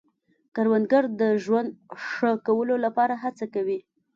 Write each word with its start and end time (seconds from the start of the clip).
کروندګر 0.55 1.03
د 1.21 1.23
ژوند 1.43 1.69
ښه 2.07 2.31
کولو 2.47 2.75
لپاره 2.85 3.13
هڅه 3.23 3.45
کوي 3.53 3.79